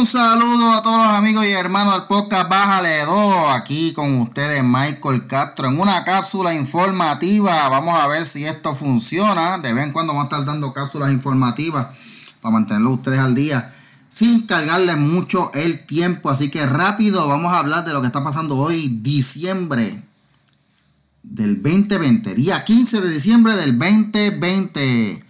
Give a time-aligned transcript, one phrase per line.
[0.00, 3.34] Un saludo a todos los amigos y hermanos del podcast Bájale 2.
[3.50, 7.68] Aquí con ustedes Michael Castro en una cápsula informativa.
[7.68, 9.58] Vamos a ver si esto funciona.
[9.58, 11.88] De vez en cuando vamos a estar dando cápsulas informativas
[12.40, 13.74] para mantenerlos ustedes al día
[14.08, 16.30] sin cargarle mucho el tiempo.
[16.30, 20.02] Así que rápido vamos a hablar de lo que está pasando hoy, diciembre
[21.22, 25.29] del 2020, día 15 de diciembre del 2020.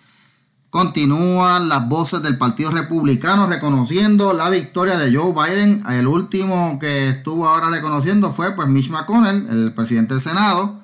[0.70, 5.82] Continúan las voces del Partido Republicano reconociendo la victoria de Joe Biden.
[5.88, 10.80] El último que estuvo ahora reconociendo fue pues Mitch McConnell, el presidente del Senado.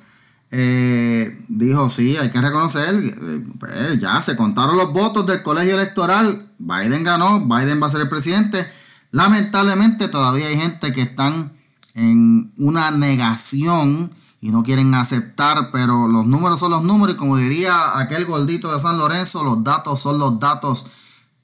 [0.50, 5.74] Eh, dijo, sí, hay que reconocer, eh, pues, ya se contaron los votos del colegio
[5.74, 8.66] electoral, Biden ganó, Biden va a ser el presidente.
[9.12, 11.52] Lamentablemente todavía hay gente que están
[11.94, 17.36] en una negación y no quieren aceptar, pero los números son los números y como
[17.36, 20.86] diría aquel gordito de San Lorenzo, los datos son los datos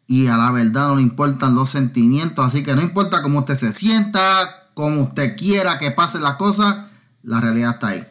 [0.06, 3.56] y a la verdad no le importan los sentimientos, así que no importa cómo usted
[3.56, 6.90] se sienta, como usted quiera que pase la cosa,
[7.22, 8.04] la realidad está ahí.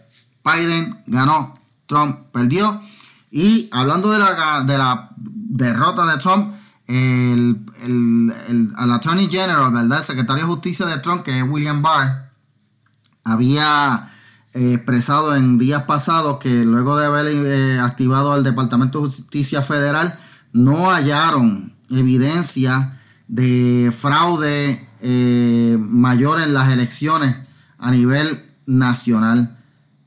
[0.44, 2.82] Biden ganó, Trump perdió
[3.30, 6.56] y hablando de la, de la derrota de Trump,
[6.88, 10.00] el, el, Attorney General, ¿verdad?
[10.00, 12.32] El secretario de Justicia de Trump, que es William Barr,
[13.24, 14.11] había
[14.54, 20.20] expresado en días pasados que luego de haber eh, activado al Departamento de Justicia Federal,
[20.54, 27.38] no hallaron evidencia de fraude eh, mayor en las elecciones
[27.80, 29.58] a nivel nacional.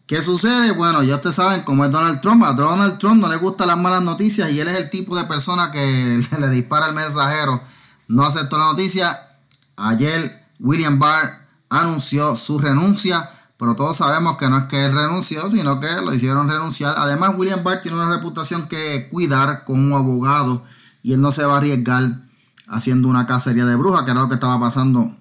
[0.06, 0.73] ¿Qué sucede?
[0.73, 2.45] Bueno, ya ustedes saben cómo es Donald Trump.
[2.45, 5.25] A Donald Trump no le gustan las malas noticias y él es el tipo de
[5.25, 7.62] persona que le dispara al mensajero.
[8.08, 9.19] No aceptó la noticia.
[9.77, 13.31] Ayer William Barr anunció su renuncia
[13.65, 16.97] pero todos sabemos que no es que él renunció, sino que lo hicieron renunciar.
[16.98, 20.65] Además, William Barr tiene una reputación que cuidar con un abogado
[21.03, 22.03] y él no se va a arriesgar
[22.69, 25.17] haciendo una cacería de brujas, que era lo que estaba pasando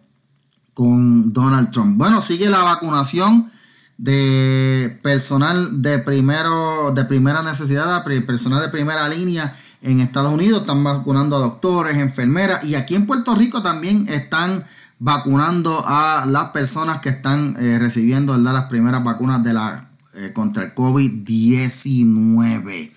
[0.73, 1.97] con Donald Trump.
[1.97, 3.49] Bueno, sigue la vacunación
[3.97, 10.83] de personal de primero de primera necesidad, personal de primera línea en Estados Unidos, están
[10.83, 14.65] vacunando a doctores, enfermeras y aquí en Puerto Rico también están
[14.99, 20.63] vacunando a las personas que están eh, recibiendo las primeras vacunas de la, eh, contra
[20.63, 22.91] el COVID-19.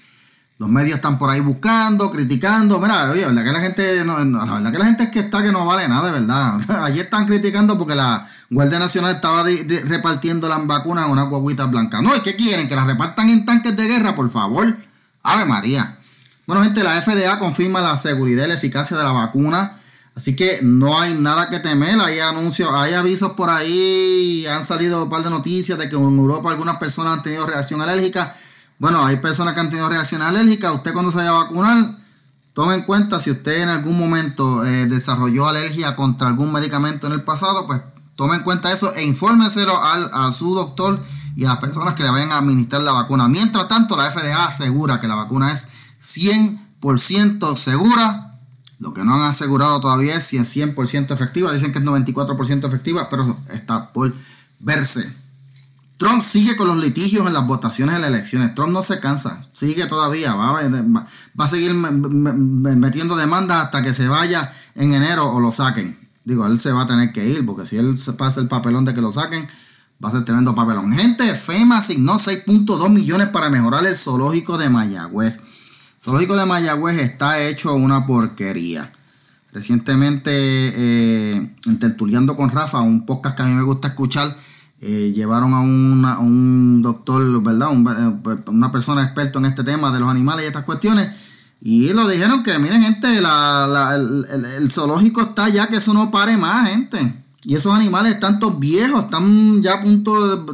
[0.58, 2.80] Los medios están por ahí buscando, criticando.
[2.80, 5.42] Mira, oye, la verdad que la gente, la verdad que la gente es que está
[5.42, 6.58] que no vale nada, de verdad.
[6.84, 9.44] Ayer están criticando porque la Guardia Nacional estaba
[9.84, 12.00] repartiendo las vacunas en una guaguita blanca.
[12.00, 12.68] No, ¿y qué quieren?
[12.68, 14.76] Que las repartan en tanques de guerra, por favor.
[15.22, 15.98] Ave María.
[16.46, 19.80] Bueno, gente, la FDA confirma la seguridad y la eficacia de la vacuna
[20.16, 25.02] Así que no hay nada que temer, hay anuncios, hay avisos por ahí, han salido
[25.02, 28.34] un par de noticias de que en Europa algunas personas han tenido reacción alérgica.
[28.78, 31.98] Bueno, hay personas que han tenido reacción alérgica, usted cuando se vaya a vacunar,
[32.54, 37.12] tome en cuenta si usted en algún momento eh, desarrolló alergia contra algún medicamento en
[37.12, 37.82] el pasado, pues
[38.14, 41.04] tome en cuenta eso e infórmeselo al, a su doctor
[41.36, 43.28] y a las personas que le vayan a administrar la vacuna.
[43.28, 45.68] Mientras tanto, la FDA asegura que la vacuna es
[46.02, 48.35] 100% segura
[48.78, 51.52] lo que no han asegurado todavía es si es 100% efectiva.
[51.52, 54.14] Dicen que es 94% efectiva, pero está por
[54.60, 55.14] verse.
[55.96, 58.54] Trump sigue con los litigios en las votaciones en las elecciones.
[58.54, 59.46] Trump no se cansa.
[59.54, 60.34] Sigue todavía.
[60.34, 61.06] Va,
[61.38, 65.98] a seguir metiendo demandas hasta que se vaya en enero o lo saquen.
[66.24, 68.92] Digo, él se va a tener que ir porque si él pasa el papelón de
[68.92, 69.48] que lo saquen,
[70.04, 70.92] va a ser tremendo papelón.
[70.92, 75.40] Gente, FEMA asignó 6.2 millones para mejorar el zoológico de Mayagüez.
[76.06, 78.92] Zoológico de Mayagüez está hecho una porquería.
[79.52, 81.50] Recientemente, eh,
[82.36, 84.36] con Rafa, un podcast que a mí me gusta escuchar,
[84.80, 85.60] eh, llevaron a,
[86.20, 87.70] un doctor, ¿verdad?
[87.72, 91.12] Eh, una persona experta en este tema de los animales y estas cuestiones.
[91.60, 96.70] Y lo dijeron que, miren, gente, el, zoológico está ya que eso no pare más,
[96.70, 97.24] gente.
[97.42, 100.46] Y esos animales están todos viejos, están ya a punto,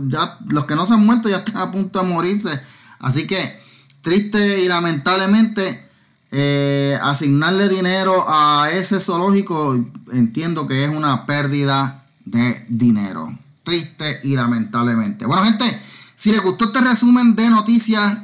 [0.48, 2.58] los que no se han muerto ya están a punto de morirse.
[2.98, 3.61] Así que
[4.02, 5.88] triste y lamentablemente
[6.30, 9.74] eh, asignarle dinero a ese zoológico
[10.12, 13.38] entiendo que es una pérdida de dinero.
[13.62, 15.24] Triste y lamentablemente.
[15.24, 15.80] Bueno, gente,
[16.16, 18.18] si les gustó este resumen de noticias,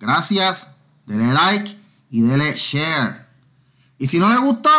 [0.00, 0.68] gracias,
[1.06, 1.76] denle like
[2.10, 3.26] y denle share.
[3.98, 4.70] Y si no le gustó,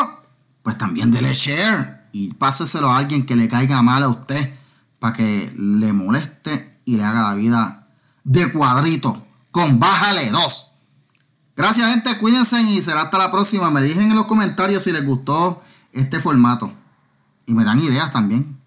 [0.64, 4.56] pues también denle share y páseselo a alguien que le caiga mal a usted
[5.00, 7.88] para que le moleste y le haga la vida
[8.24, 10.68] de cuadrito con Bájale 2.
[11.56, 13.70] Gracias gente, cuídense y será hasta la próxima.
[13.70, 15.62] Me dijen en los comentarios si les gustó
[15.92, 16.72] este formato.
[17.46, 18.61] Y me dan ideas también.